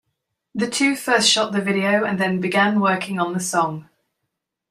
[0.55, 3.87] The two first shot the video and then began working on the song.